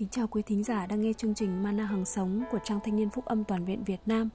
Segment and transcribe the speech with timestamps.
[0.00, 2.96] Kính chào quý thính giả đang nghe chương trình Mana Hằng Sống của Trang Thanh
[2.96, 4.28] niên Phúc Âm Toàn viện Việt Nam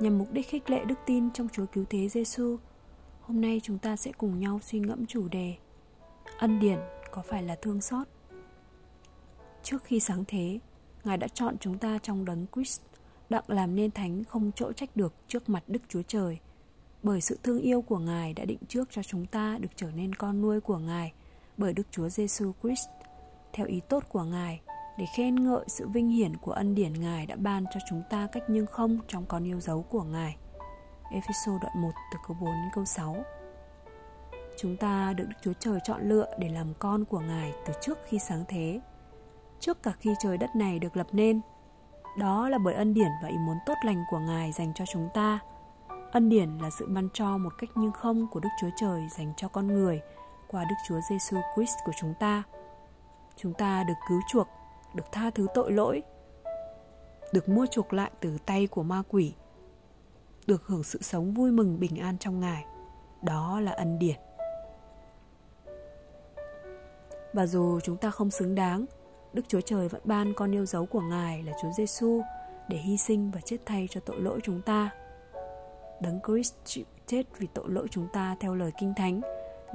[0.00, 2.56] nhằm mục đích khích lệ đức tin trong Chúa Cứu Thế Giêsu.
[3.20, 5.54] Hôm nay chúng ta sẽ cùng nhau suy ngẫm chủ đề
[6.38, 6.78] Ân điển
[7.10, 8.06] có phải là thương xót?
[9.62, 10.58] Trước khi sáng thế,
[11.04, 12.80] Ngài đã chọn chúng ta trong đấng Christ
[13.30, 16.38] đặng làm nên thánh không chỗ trách được trước mặt Đức Chúa Trời.
[17.02, 20.14] Bởi sự thương yêu của Ngài đã định trước cho chúng ta được trở nên
[20.14, 21.12] con nuôi của Ngài
[21.56, 22.88] bởi Đức Chúa Giêsu Christ
[23.52, 24.60] theo ý tốt của Ngài
[25.00, 28.26] để khen ngợi sự vinh hiển của ân điển Ngài đã ban cho chúng ta
[28.32, 30.36] cách nhưng không trong con yêu dấu của Ngài.
[31.10, 33.16] Ephesos đoạn 1 từ câu 4 đến câu 6
[34.58, 37.98] Chúng ta được Đức Chúa Trời chọn lựa để làm con của Ngài từ trước
[38.08, 38.80] khi sáng thế.
[39.60, 41.40] Trước cả khi trời đất này được lập nên,
[42.18, 45.08] đó là bởi ân điển và ý muốn tốt lành của Ngài dành cho chúng
[45.14, 45.38] ta.
[46.12, 49.32] Ân điển là sự ban cho một cách nhưng không của Đức Chúa Trời dành
[49.36, 50.00] cho con người
[50.48, 52.42] qua Đức Chúa Giêsu Christ của chúng ta.
[53.36, 54.48] Chúng ta được cứu chuộc
[54.94, 56.02] được tha thứ tội lỗi,
[57.32, 59.34] được mua chuộc lại từ tay của ma quỷ,
[60.46, 62.64] được hưởng sự sống vui mừng bình an trong ngài.
[63.22, 64.16] Đó là ân điển.
[67.32, 68.86] Và dù chúng ta không xứng đáng,
[69.32, 72.22] đức chúa trời vẫn ban con yêu dấu của ngài là chúa giêsu
[72.68, 74.90] để hy sinh và chết thay cho tội lỗi chúng ta.
[76.00, 79.20] Đấng christ chịu chết vì tội lỗi chúng ta theo lời kinh thánh,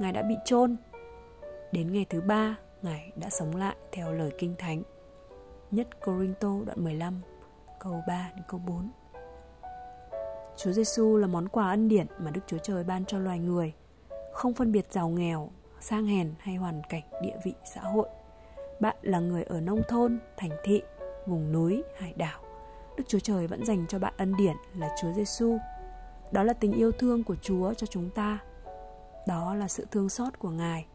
[0.00, 0.76] ngài đã bị chôn.
[1.72, 4.82] Đến ngày thứ ba, ngài đã sống lại theo lời kinh thánh.
[5.70, 7.20] Nhất Corinto đoạn 15
[7.80, 8.90] câu 3 đến câu 4
[10.56, 13.72] Chúa Giêsu là món quà ân điển mà Đức Chúa Trời ban cho loài người
[14.32, 15.50] Không phân biệt giàu nghèo,
[15.80, 18.08] sang hèn hay hoàn cảnh địa vị xã hội
[18.80, 20.82] Bạn là người ở nông thôn, thành thị,
[21.26, 22.46] vùng núi, hải đảo
[22.96, 25.58] Đức Chúa Trời vẫn dành cho bạn ân điển là Chúa Giêsu.
[26.32, 28.38] Đó là tình yêu thương của Chúa cho chúng ta.
[29.26, 30.86] Đó là sự thương xót của Ngài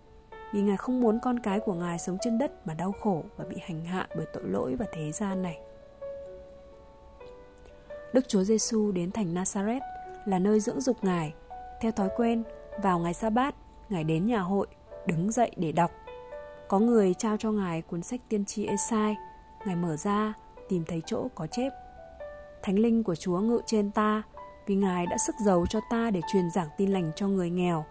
[0.53, 3.45] vì Ngài không muốn con cái của Ngài sống trên đất mà đau khổ và
[3.45, 5.59] bị hành hạ bởi tội lỗi và thế gian này.
[8.13, 9.81] Đức Chúa Giêsu đến thành Nazareth
[10.25, 11.33] là nơi dưỡng dục Ngài.
[11.81, 12.43] Theo thói quen,
[12.81, 13.55] vào ngày sa bát,
[13.89, 14.67] Ngài đến nhà hội,
[15.05, 15.91] đứng dậy để đọc.
[16.67, 19.15] Có người trao cho Ngài cuốn sách tiên tri Esai,
[19.65, 20.33] Ngài mở ra,
[20.69, 21.73] tìm thấy chỗ có chép.
[22.63, 24.23] Thánh linh của Chúa ngự trên ta,
[24.65, 27.85] vì Ngài đã sức giàu cho ta để truyền giảng tin lành cho người nghèo,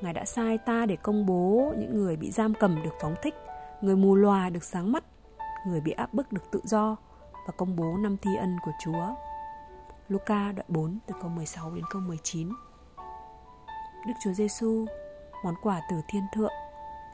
[0.00, 3.34] Ngài đã sai ta để công bố những người bị giam cầm được phóng thích,
[3.80, 5.04] người mù lòa được sáng mắt,
[5.66, 6.96] người bị áp bức được tự do
[7.46, 9.14] và công bố năm thi ân của Chúa.
[10.08, 12.48] Luca đoạn 4 từ câu 16 đến câu 19
[14.06, 14.86] Đức Chúa Giêsu
[15.44, 16.52] món quà từ thiên thượng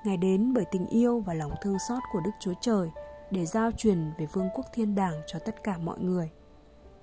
[0.04, 2.90] Ngài đến bởi tình yêu và lòng thương xót của Đức Chúa Trời
[3.30, 6.30] để giao truyền về vương quốc thiên đàng cho tất cả mọi người.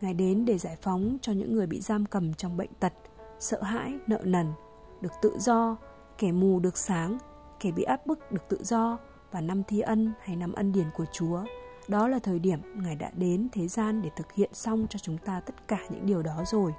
[0.01, 2.93] Ngài đến để giải phóng cho những người bị giam cầm trong bệnh tật,
[3.39, 4.53] sợ hãi, nợ nần,
[5.01, 5.77] được tự do,
[6.17, 7.17] kẻ mù được sáng,
[7.59, 8.97] kẻ bị áp bức được tự do
[9.31, 11.43] và năm thi ân hay năm ân điển của Chúa.
[11.87, 15.17] Đó là thời điểm Ngài đã đến thế gian để thực hiện xong cho chúng
[15.17, 16.73] ta tất cả những điều đó rồi.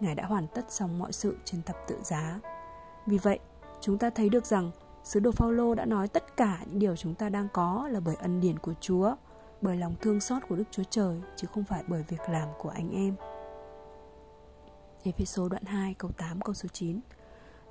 [0.00, 2.40] Ngài đã hoàn tất xong mọi sự trên thập tự giá.
[3.06, 3.38] Vì vậy,
[3.80, 4.70] chúng ta thấy được rằng
[5.04, 8.16] Sứ đồ Phaolô đã nói tất cả những điều chúng ta đang có là bởi
[8.16, 9.14] ân điển của Chúa,
[9.60, 12.68] bởi lòng thương xót của Đức Chúa Trời chứ không phải bởi việc làm của
[12.68, 13.14] anh em.
[15.02, 17.00] Ephesos đoạn 2 câu 8 câu số 9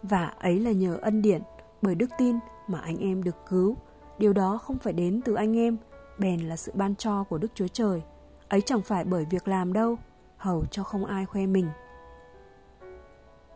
[0.04, 1.42] và ấy là nhờ ân điển
[1.82, 2.36] bởi đức tin
[2.68, 3.76] mà anh em được cứu.
[4.18, 5.78] Điều đó không phải đến từ anh em,
[6.18, 8.02] bèn là sự ban cho của đức chúa trời.
[8.50, 9.98] Ấy chẳng phải bởi việc làm đâu,
[10.38, 11.68] hầu cho không ai khoe mình.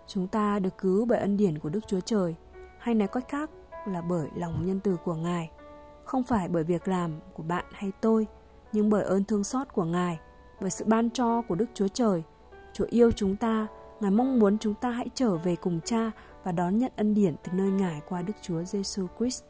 [0.08, 2.36] Chúng ta được cứu bởi ân điển của đức chúa trời,
[2.80, 3.50] hay nói cách khác
[3.88, 5.52] là bởi lòng nhân từ của ngài.
[6.04, 8.28] Không phải bởi việc làm của bạn hay tôi,
[8.72, 10.20] nhưng bởi ơn thương xót của ngài,
[10.62, 12.24] bởi sự ban cho của đức chúa trời.
[12.74, 13.68] Chúa yêu chúng ta
[14.02, 16.12] ngài mong muốn chúng ta hãy trở về cùng cha
[16.44, 19.44] và đón nhận ân điển từ nơi Ngài qua Đức Chúa Giêsu Christ.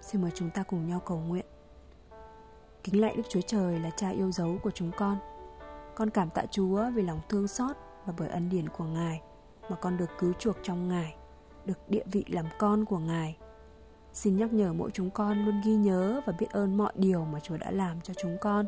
[0.00, 1.46] Xin mời chúng ta cùng nhau cầu nguyện.
[2.84, 5.18] Kính lạy Đức Chúa Trời là cha yêu dấu của chúng con.
[5.94, 7.76] Con cảm tạ Chúa vì lòng thương xót
[8.06, 9.20] và bởi ân điển của Ngài
[9.68, 11.14] mà con được cứu chuộc trong Ngài,
[11.64, 13.36] được địa vị làm con của Ngài.
[14.12, 17.40] Xin nhắc nhở mỗi chúng con luôn ghi nhớ và biết ơn mọi điều mà
[17.40, 18.66] Chúa đã làm cho chúng con.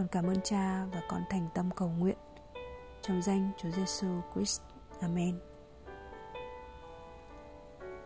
[0.00, 2.16] Con cảm ơn Cha và con thành tâm cầu nguyện
[3.02, 4.60] trong danh Chúa Giêsu Christ.
[5.00, 5.38] Amen.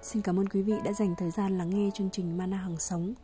[0.02, 2.78] Xin cảm ơn quý vị đã dành thời gian lắng nghe chương trình Mana Hằng
[2.78, 3.14] Sống.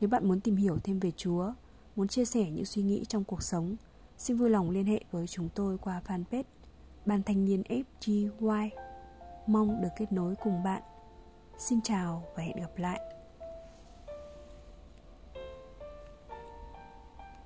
[0.00, 1.52] Nếu bạn muốn tìm hiểu thêm về Chúa,
[1.96, 3.76] muốn chia sẻ những suy nghĩ trong cuộc sống,
[4.18, 6.44] xin vui lòng liên hệ với chúng tôi qua fanpage
[7.06, 8.70] Ban Thanh niên FGY.
[9.46, 10.82] Mong được kết nối cùng bạn.
[11.58, 13.15] Xin chào và hẹn gặp lại.